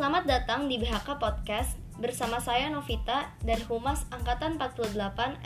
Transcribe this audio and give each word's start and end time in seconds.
Selamat 0.00 0.24
datang 0.24 0.64
di 0.64 0.80
BHK 0.80 1.20
Podcast 1.20 1.76
bersama 2.00 2.40
saya 2.40 2.72
Novita 2.72 3.36
dari 3.44 3.60
Humas 3.68 4.08
Angkatan 4.08 4.56
48 4.56 4.96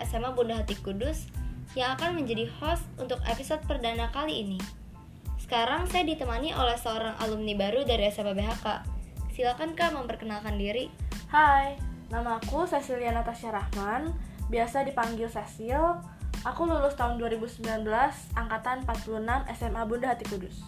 SMA 0.07 0.31
Bunda 0.31 0.63
Hati 0.63 0.79
Kudus 0.79 1.27
yang 1.75 1.99
akan 1.99 2.23
menjadi 2.23 2.47
host 2.63 2.87
untuk 2.95 3.19
episode 3.27 3.59
perdana 3.67 4.15
kali 4.15 4.47
ini. 4.47 4.63
Sekarang 5.43 5.91
saya 5.91 6.07
ditemani 6.07 6.55
oleh 6.55 6.79
seorang 6.79 7.19
alumni 7.19 7.67
baru 7.67 7.83
dari 7.83 8.07
SMA 8.15 8.31
BHK. 8.31 8.67
Silakan 9.35 9.75
Kak 9.75 9.91
memperkenalkan 9.91 10.55
diri. 10.55 10.87
Hai, 11.35 11.75
nama 12.15 12.39
aku 12.39 12.63
Cecilia 12.71 13.11
Natasha 13.11 13.51
Rahman, 13.51 14.15
biasa 14.55 14.87
dipanggil 14.87 15.27
Cecil. 15.27 15.99
Aku 16.47 16.63
lulus 16.63 16.95
tahun 16.95 17.19
2019, 17.19 17.59
angkatan 18.39 18.87
46 18.87 19.19
SMA 19.51 19.83
Bunda 19.83 20.15
Hati 20.15 20.31
Kudus. 20.31 20.63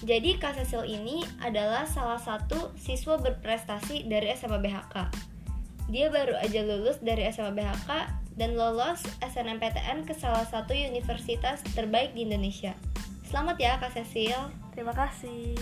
Jadi 0.00 0.40
Kak 0.40 0.56
Cecil 0.56 0.88
ini 0.88 1.20
adalah 1.44 1.84
salah 1.84 2.16
satu 2.16 2.72
siswa 2.80 3.20
berprestasi 3.20 4.08
dari 4.08 4.32
SMA 4.32 4.56
BHK. 4.56 4.96
Dia 5.92 6.08
baru 6.08 6.40
aja 6.40 6.64
lulus 6.64 6.96
dari 7.04 7.28
SMA 7.28 7.52
BHK 7.52 7.90
dan 8.40 8.56
lolos 8.56 9.04
SNMPTN 9.20 10.08
ke 10.08 10.16
salah 10.16 10.48
satu 10.48 10.72
universitas 10.72 11.60
terbaik 11.76 12.16
di 12.16 12.24
Indonesia. 12.24 12.72
Selamat 13.28 13.60
ya 13.60 13.76
Kak 13.76 13.92
Cecil. 13.92 14.38
Terima 14.72 14.96
kasih. 14.96 15.58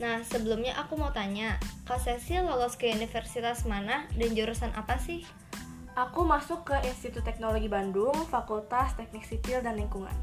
Nah, 0.00 0.24
sebelumnya 0.26 0.74
aku 0.80 0.96
mau 0.96 1.12
tanya, 1.12 1.60
Kak 1.84 2.00
Cecil 2.00 2.48
lolos 2.48 2.80
ke 2.80 2.88
universitas 2.88 3.68
mana 3.68 4.08
dan 4.16 4.32
jurusan 4.32 4.72
apa 4.72 4.96
sih? 4.96 5.22
Aku 5.94 6.26
masuk 6.26 6.66
ke 6.66 6.74
Institut 6.88 7.22
Teknologi 7.22 7.70
Bandung, 7.70 8.16
Fakultas 8.26 8.98
Teknik 8.98 9.22
Sipil 9.22 9.62
dan 9.62 9.78
Lingkungan. 9.78 10.14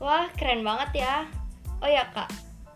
Wah, 0.00 0.30
keren 0.38 0.64
banget 0.64 1.04
ya. 1.04 1.28
Oh 1.78 1.86
ya 1.86 2.10
kak, 2.10 2.26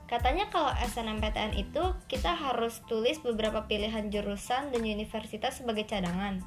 katanya 0.06 0.46
kalau 0.46 0.70
SNMPTN 0.78 1.58
itu 1.58 1.82
kita 2.06 2.38
harus 2.38 2.78
tulis 2.86 3.18
beberapa 3.18 3.66
pilihan 3.66 4.14
jurusan 4.14 4.70
dan 4.70 4.82
universitas 4.86 5.58
sebagai 5.58 5.90
cadangan. 5.90 6.38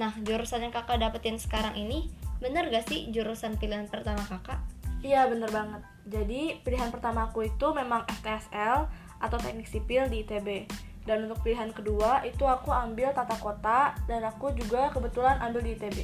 Nah, 0.00 0.16
jurusan 0.24 0.64
yang 0.64 0.72
kakak 0.72 1.04
dapetin 1.04 1.36
sekarang 1.36 1.76
ini, 1.76 2.08
bener 2.40 2.72
gak 2.72 2.88
sih 2.88 3.12
jurusan 3.12 3.60
pilihan 3.60 3.92
pertama 3.92 4.24
kakak? 4.24 4.56
Iya, 5.04 5.28
bener 5.28 5.52
banget. 5.52 5.84
Jadi, 6.08 6.64
pilihan 6.64 6.88
pertama 6.88 7.28
aku 7.28 7.44
itu 7.44 7.66
memang 7.76 8.08
FTSL 8.08 8.88
atau 9.20 9.36
Teknik 9.36 9.68
Sipil 9.68 10.08
di 10.08 10.24
ITB. 10.24 10.64
Dan 11.04 11.28
untuk 11.28 11.44
pilihan 11.44 11.74
kedua 11.74 12.22
itu 12.24 12.46
aku 12.46 12.70
ambil 12.70 13.12
tata 13.12 13.36
kota 13.36 13.92
dan 14.06 14.22
aku 14.24 14.54
juga 14.56 14.88
kebetulan 14.94 15.36
ambil 15.42 15.60
di 15.60 15.74
ITB. 15.76 15.98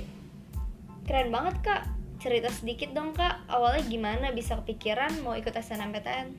Keren 1.09 1.33
banget 1.33 1.56
kak, 1.64 1.83
cerita 2.19 2.51
sedikit 2.51 2.91
dong 2.91 3.15
kak, 3.15 3.47
awalnya 3.47 3.87
gimana 3.87 4.35
bisa 4.35 4.59
kepikiran 4.59 5.23
mau 5.23 5.39
ikut 5.39 5.55
SNMPTN? 5.55 6.35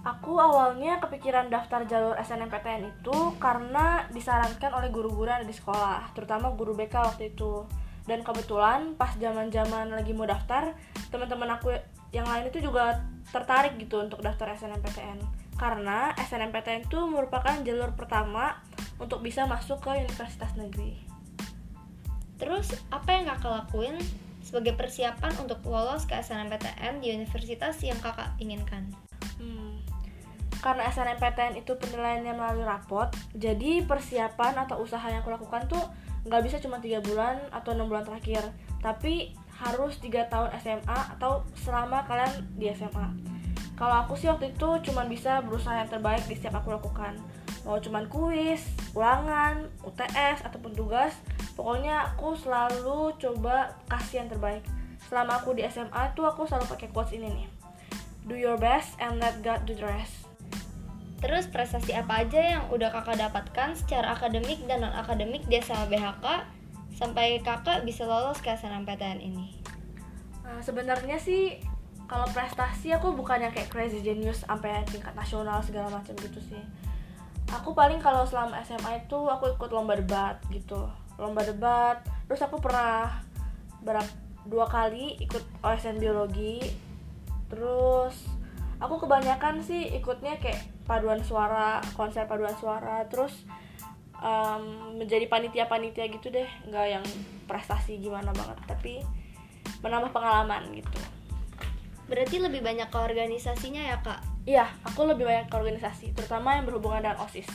Aku 0.00 0.40
awalnya 0.40 0.96
kepikiran 1.00 1.52
daftar 1.52 1.84
jalur 1.84 2.16
SNMPTN 2.16 2.88
itu 2.88 3.16
karena 3.36 4.08
disarankan 4.12 4.72
oleh 4.76 4.88
guru-guru 4.88 5.28
ada 5.28 5.44
di 5.44 5.52
sekolah, 5.52 6.12
terutama 6.16 6.52
guru 6.52 6.72
BK 6.72 6.94
waktu 7.00 7.32
itu. 7.36 7.68
Dan 8.08 8.24
kebetulan 8.24 8.96
pas 8.96 9.12
zaman-zaman 9.16 9.92
lagi 9.92 10.16
mau 10.16 10.24
daftar, 10.24 10.72
teman-teman 11.12 11.56
aku 11.60 11.72
yang 12.16 12.24
lain 12.24 12.48
itu 12.48 12.64
juga 12.64 13.04
tertarik 13.28 13.76
gitu 13.76 14.00
untuk 14.00 14.24
daftar 14.24 14.56
SNMPTN. 14.56 15.20
Karena 15.60 16.16
SNMPTN 16.16 16.88
itu 16.88 16.98
merupakan 17.04 17.52
jalur 17.60 17.92
pertama 17.92 18.56
untuk 18.96 19.20
bisa 19.20 19.44
masuk 19.44 19.84
ke 19.84 20.00
universitas 20.00 20.56
negeri. 20.56 20.96
Terus 22.40 22.72
apa 22.88 23.20
yang 23.20 23.28
kakak 23.28 23.68
lakuin 23.68 24.00
sebagai 24.50 24.74
persiapan 24.74 25.30
untuk 25.38 25.62
lolos 25.62 26.10
ke 26.10 26.18
SNMPTN 26.18 26.98
di 26.98 27.14
universitas 27.14 27.78
yang 27.86 28.02
kakak 28.02 28.34
inginkan? 28.42 28.90
Hmm, 29.38 29.78
karena 30.58 30.90
SNMPTN 30.90 31.62
itu 31.62 31.78
penilaiannya 31.78 32.34
melalui 32.34 32.66
rapot, 32.66 33.14
jadi 33.38 33.86
persiapan 33.86 34.66
atau 34.66 34.82
usaha 34.82 35.06
yang 35.06 35.22
aku 35.22 35.30
lakukan 35.30 35.70
tuh 35.70 35.80
nggak 36.26 36.42
bisa 36.42 36.58
cuma 36.58 36.82
tiga 36.82 36.98
bulan 36.98 37.38
atau 37.54 37.78
enam 37.78 37.86
bulan 37.86 38.02
terakhir, 38.02 38.42
tapi 38.82 39.38
harus 39.54 40.02
tiga 40.02 40.26
tahun 40.26 40.50
SMA 40.58 41.00
atau 41.16 41.46
selama 41.62 42.02
kalian 42.10 42.44
di 42.58 42.74
SMA. 42.74 43.08
Kalau 43.78 43.96
aku 44.04 44.18
sih 44.18 44.28
waktu 44.28 44.52
itu 44.52 44.90
cuma 44.90 45.08
bisa 45.08 45.40
berusaha 45.40 45.78
yang 45.78 45.88
terbaik 45.88 46.26
di 46.28 46.36
setiap 46.36 46.60
aku 46.60 46.74
lakukan. 46.74 47.16
Mau 47.64 47.80
cuman 47.80 48.04
kuis, 48.12 48.60
ulangan, 48.92 49.68
UTS 49.84 50.44
ataupun 50.44 50.76
tugas, 50.76 51.16
pokoknya 51.54 52.12
aku 52.12 52.36
selalu 52.36 53.14
coba 53.18 53.74
kasih 53.90 54.24
yang 54.24 54.30
terbaik. 54.30 54.64
Selama 55.08 55.42
aku 55.42 55.56
di 55.56 55.66
SMA 55.66 56.12
tuh 56.14 56.28
aku 56.28 56.46
selalu 56.46 56.66
pakai 56.70 56.88
quotes 56.92 57.16
ini 57.16 57.28
nih. 57.28 57.48
Do 58.28 58.36
your 58.36 58.60
best 58.60 58.94
and 59.02 59.18
let 59.18 59.40
God 59.40 59.64
do 59.66 59.74
the 59.74 59.86
rest. 59.86 60.30
Terus 61.20 61.44
prestasi 61.52 61.92
apa 61.92 62.24
aja 62.24 62.40
yang 62.40 62.62
udah 62.72 62.88
kakak 62.88 63.20
dapatkan 63.20 63.76
secara 63.76 64.16
akademik 64.16 64.64
dan 64.64 64.80
non 64.80 64.96
akademik 64.96 65.44
di 65.48 65.60
SMA 65.60 65.92
BHK 65.92 66.24
sampai 66.96 67.44
kakak 67.44 67.84
bisa 67.84 68.08
lolos 68.08 68.40
ke 68.40 68.52
SNMPTN 68.56 69.20
ini? 69.20 69.60
Nah, 70.44 70.64
sebenarnya 70.64 71.20
sih 71.20 71.60
kalau 72.10 72.26
prestasi 72.32 72.90
aku 72.96 73.14
bukan 73.14 73.38
yang 73.46 73.52
kayak 73.54 73.70
crazy 73.70 74.02
genius 74.02 74.42
sampai 74.42 74.82
tingkat 74.88 75.14
nasional 75.14 75.62
segala 75.62 75.92
macam 75.92 76.16
gitu 76.18 76.40
sih. 76.40 76.58
Aku 77.50 77.70
paling 77.76 78.02
kalau 78.02 78.26
selama 78.26 78.58
SMA 78.66 79.06
itu 79.06 79.18
aku 79.30 79.54
ikut 79.54 79.70
lomba 79.70 79.94
debat 79.94 80.38
gitu, 80.50 80.90
lomba 81.20 81.44
debat. 81.44 82.00
Terus 82.24 82.40
aku 82.40 82.56
pernah 82.58 83.20
berapa 83.84 84.08
dua 84.48 84.66
kali 84.66 85.20
ikut 85.20 85.44
OSN 85.60 86.00
biologi. 86.00 86.64
Terus 87.52 88.16
aku 88.80 89.04
kebanyakan 89.04 89.60
sih 89.60 89.92
ikutnya 90.00 90.40
kayak 90.40 90.64
paduan 90.88 91.20
suara, 91.20 91.84
konser 91.92 92.24
paduan 92.24 92.56
suara. 92.56 93.04
Terus 93.06 93.44
um, 94.20 94.96
menjadi 94.96 95.28
panitia-panitia 95.28 96.08
gitu 96.08 96.32
deh, 96.32 96.48
nggak 96.68 96.86
yang 96.88 97.04
prestasi 97.44 98.00
gimana 98.00 98.30
banget, 98.32 98.58
tapi 98.64 98.94
menambah 99.84 100.12
pengalaman 100.12 100.70
gitu. 100.76 101.00
Berarti 102.06 102.42
lebih 102.42 102.60
banyak 102.60 102.90
ke 102.90 102.98
organisasinya 102.98 103.82
ya 103.86 103.96
kak? 104.02 104.20
Iya, 104.42 104.66
aku 104.82 105.06
lebih 105.06 105.24
banyak 105.28 105.46
ke 105.46 105.54
organisasi, 105.54 106.10
terutama 106.16 106.58
yang 106.58 106.66
berhubungan 106.66 107.06
dengan 107.06 107.22
OSIS. 107.22 107.46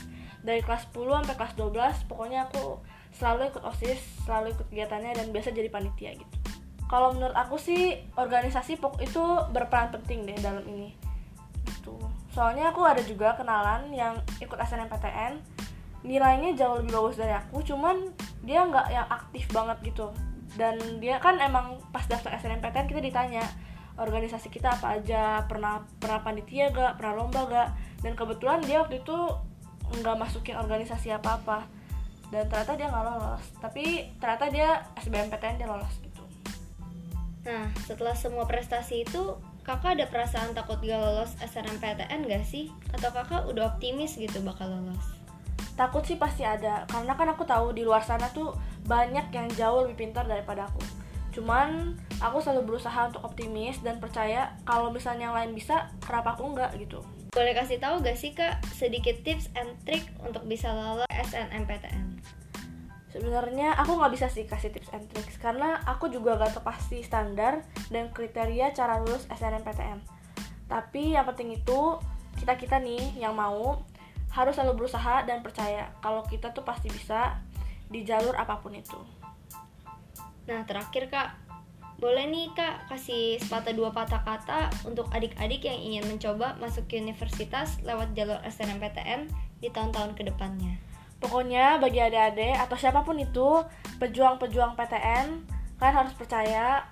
Dari 0.45 0.61
kelas 0.61 0.87
10 0.93 1.25
sampai 1.25 1.35
kelas 1.35 1.53
12, 1.57 2.07
pokoknya 2.07 2.47
aku 2.47 2.79
selalu 3.15 3.51
ikut 3.51 3.63
OSIS, 3.63 3.99
selalu 4.27 4.51
ikut 4.55 4.67
kegiatannya 4.71 5.11
dan 5.15 5.27
biasa 5.31 5.55
jadi 5.55 5.71
panitia 5.71 6.11
gitu. 6.19 6.35
Kalau 6.85 7.15
menurut 7.15 7.33
aku 7.33 7.57
sih 7.57 7.97
organisasi 8.13 8.77
itu 8.77 9.23
berperan 9.49 9.89
penting 9.89 10.27
deh 10.27 10.37
dalam 10.37 10.61
ini. 10.69 10.93
Gitu. 11.65 11.95
Soalnya 12.29 12.69
aku 12.69 12.85
ada 12.85 13.01
juga 13.01 13.33
kenalan 13.33 13.89
yang 13.89 14.19
ikut 14.37 14.59
SNMPTN, 14.59 15.41
nilainya 16.05 16.53
jauh 16.53 16.77
lebih 16.77 16.93
bagus 16.93 17.17
dari 17.17 17.33
aku, 17.33 17.65
cuman 17.65 18.13
dia 18.45 18.61
nggak 18.67 18.87
yang 18.93 19.07
aktif 19.09 19.49
banget 19.49 19.81
gitu. 19.81 20.13
Dan 20.55 20.77
dia 21.01 21.17
kan 21.17 21.41
emang 21.41 21.81
pas 21.89 22.05
daftar 22.05 22.37
SNMPTN 22.37 22.85
kita 22.85 23.01
ditanya, 23.01 23.43
organisasi 23.95 24.51
kita 24.51 24.75
apa 24.75 24.99
aja 24.99 25.43
pernah 25.47 25.87
pernah 25.99 26.19
panitia 26.19 26.71
gak 26.71 26.99
pernah 26.99 27.13
lomba 27.15 27.47
gak 27.47 27.69
dan 28.03 28.11
kebetulan 28.13 28.59
dia 28.63 28.83
waktu 28.83 28.99
itu 28.99 29.17
nggak 29.85 30.17
masukin 30.19 30.59
organisasi 30.59 31.15
apa 31.15 31.39
apa 31.39 31.57
dan 32.33 32.45
ternyata 32.49 32.73
dia 32.77 32.87
nggak 32.89 33.05
lolos. 33.05 33.43
Tapi 33.61 33.85
ternyata 34.17 34.45
dia 34.49 34.69
SBMPTN 35.01 35.55
dia 35.61 35.69
lolos 35.69 35.93
gitu. 36.01 36.23
Nah 37.45 37.69
setelah 37.85 38.15
semua 38.17 38.45
prestasi 38.49 39.05
itu 39.05 39.37
kakak 39.65 39.97
ada 39.97 40.05
perasaan 40.09 40.53
takut 40.53 40.77
gak 40.77 41.01
lolos 41.01 41.33
SNMPTN 41.41 42.29
gak 42.29 42.45
sih? 42.45 42.69
Atau 42.93 43.09
kakak 43.09 43.49
udah 43.49 43.75
optimis 43.75 44.17
gitu 44.17 44.41
bakal 44.45 44.69
lolos? 44.69 45.05
Takut 45.73 46.05
sih 46.05 46.15
pasti 46.15 46.45
ada. 46.45 46.85
Karena 46.85 47.17
kan 47.17 47.27
aku 47.33 47.43
tahu 47.43 47.73
di 47.73 47.81
luar 47.81 48.05
sana 48.05 48.29
tuh 48.29 48.53
banyak 48.85 49.33
yang 49.33 49.49
jauh 49.57 49.85
lebih 49.89 50.05
pintar 50.05 50.29
daripada 50.29 50.69
aku 50.69 51.04
cuman 51.35 51.99
aku 52.23 52.39
selalu 52.39 52.73
berusaha 52.73 53.11
untuk 53.11 53.27
optimis 53.27 53.83
dan 53.83 53.99
percaya 53.99 54.55
kalau 54.63 54.87
misalnya 54.87 55.27
yang 55.29 55.35
lain 55.35 55.51
bisa 55.51 55.91
kenapa 55.99 56.39
aku 56.39 56.55
enggak 56.55 56.71
gitu. 56.79 57.03
Boleh 57.35 57.51
kasih 57.51 57.83
tahu 57.83 57.99
gak 57.99 58.15
sih 58.15 58.31
kak 58.31 58.63
sedikit 58.71 59.19
tips 59.27 59.51
and 59.59 59.75
trick 59.83 60.07
untuk 60.23 60.47
bisa 60.47 60.71
lolos 60.71 61.11
SNMPTN 61.11 62.15
sebenarnya 63.15 63.71
aku 63.79 63.95
nggak 63.95 64.11
bisa 64.11 64.27
sih 64.27 64.43
kasih 64.43 64.75
tips 64.75 64.91
and 64.91 65.07
tricks 65.07 65.39
karena 65.39 65.79
aku 65.87 66.11
juga 66.11 66.35
gak 66.35 66.59
pasti 66.67 66.99
standar 66.99 67.63
dan 67.87 68.11
kriteria 68.11 68.75
cara 68.75 68.99
lulus 68.99 69.23
SNMPTN 69.31 70.03
tapi 70.67 71.15
yang 71.15 71.23
penting 71.23 71.55
itu 71.55 71.95
kita 72.35 72.59
kita 72.59 72.75
nih 72.83 73.15
yang 73.15 73.31
mau 73.31 73.87
harus 74.35 74.59
selalu 74.59 74.83
berusaha 74.83 75.23
dan 75.23 75.39
percaya 75.39 75.95
kalau 76.03 76.27
kita 76.27 76.51
tuh 76.51 76.67
pasti 76.67 76.91
bisa 76.91 77.39
di 77.87 78.03
jalur 78.03 78.35
apa 78.35 78.59
pun 78.59 78.75
itu 78.75 78.99
Nah, 80.45 80.61
terakhir 80.69 81.09
Kak, 81.09 81.29
boleh 81.97 82.27
nih 82.27 82.51
Kak 82.53 82.91
kasih 82.91 83.41
sepatah 83.41 83.73
dua 83.73 83.89
patah 83.89 84.21
kata 84.21 84.69
untuk 84.85 85.09
adik-adik 85.15 85.65
yang 85.65 85.79
ingin 85.79 86.03
mencoba 86.05 86.53
masuk 86.61 86.85
ke 86.91 86.99
universitas 87.01 87.79
lewat 87.81 88.13
jalur 88.13 88.37
SNMPTN 88.45 89.31
di 89.63 89.71
tahun-tahun 89.71 90.13
ke 90.13 90.27
depannya. 90.27 90.77
Pokoknya 91.17 91.79
bagi 91.81 92.03
adik-adik 92.03 92.61
atau 92.61 92.75
siapa 92.77 93.01
pun 93.01 93.17
itu 93.17 93.63
pejuang-pejuang 93.97 94.75
PTN, 94.77 95.27
kalian 95.79 95.95
harus 95.95 96.13
percaya 96.13 96.83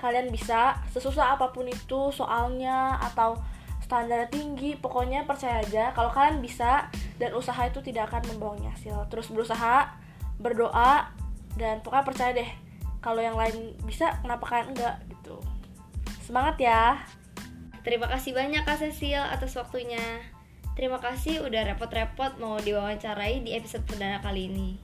kalian 0.00 0.32
bisa 0.32 0.80
sesusah 0.94 1.36
apa 1.36 1.52
pun 1.52 1.68
itu 1.68 2.08
soalnya 2.14 2.96
atau 3.12 3.36
standar 3.84 4.30
tinggi, 4.30 4.78
pokoknya 4.78 5.26
percaya 5.26 5.60
aja 5.60 5.90
kalau 5.92 6.08
kalian 6.14 6.38
bisa 6.38 6.86
dan 7.18 7.34
usaha 7.36 7.58
itu 7.66 7.82
tidak 7.82 8.08
akan 8.08 8.22
membohongi 8.32 8.70
hasil 8.70 9.08
terus 9.12 9.28
berusaha 9.28 9.92
berdoa 10.40 11.10
dan 11.58 11.84
pokoknya 11.84 12.06
percaya 12.06 12.32
deh 12.32 12.50
kalau 13.00 13.24
yang 13.24 13.36
lain 13.36 13.76
bisa 13.88 14.16
kenapa 14.20 14.44
kalian 14.46 14.76
enggak 14.76 14.96
gitu 15.08 15.40
semangat 16.24 16.56
ya 16.60 17.00
Terima 17.80 18.12
kasih 18.12 18.36
banyak 18.36 18.68
Kak 18.68 18.76
Cecil 18.76 19.24
atas 19.24 19.56
waktunya. 19.56 20.20
Terima 20.76 21.00
kasih 21.00 21.40
udah 21.40 21.72
repot-repot 21.72 22.36
mau 22.36 22.60
diwawancarai 22.60 23.40
di 23.40 23.56
episode 23.56 23.88
perdana 23.88 24.20
kali 24.20 24.52
ini. 24.52 24.76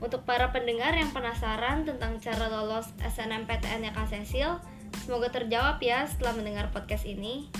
Untuk 0.00 0.24
para 0.24 0.48
pendengar 0.48 0.96
yang 0.96 1.12
penasaran 1.12 1.84
tentang 1.84 2.18
cara 2.24 2.48
lolos 2.48 2.88
SNMPTN-nya 3.04 3.92
Kak 3.92 4.08
Cecil, 4.08 4.56
semoga 5.04 5.28
terjawab 5.28 5.76
ya 5.84 6.08
setelah 6.08 6.40
mendengar 6.40 6.72
podcast 6.72 7.04
ini. 7.04 7.52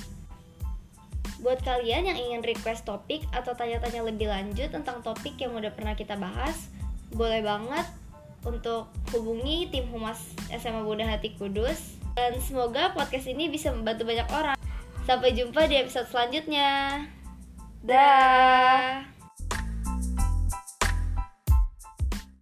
Buat 1.45 1.61
kalian 1.61 2.09
yang 2.09 2.17
ingin 2.17 2.41
request 2.41 2.89
topik 2.89 3.29
atau 3.29 3.53
tanya-tanya 3.53 4.01
lebih 4.09 4.33
lanjut 4.33 4.73
tentang 4.73 5.05
topik 5.05 5.37
yang 5.37 5.53
udah 5.53 5.71
pernah 5.77 5.93
kita 5.93 6.17
bahas, 6.17 6.73
boleh 7.13 7.45
banget 7.45 7.85
untuk 8.43 8.91
hubungi 9.15 9.71
tim 9.71 9.87
Humas 9.91 10.19
SMA 10.51 10.83
Bunda 10.83 11.07
Hati 11.07 11.35
Kudus. 11.39 11.99
Dan 12.13 12.37
semoga 12.43 12.93
podcast 12.93 13.25
ini 13.31 13.49
bisa 13.49 13.73
membantu 13.73 14.05
banyak 14.05 14.29
orang. 14.33 14.57
Sampai 15.09 15.35
jumpa 15.35 15.67
di 15.67 15.81
episode 15.81 16.07
selanjutnya. 16.11 17.07
dah. 17.83 19.12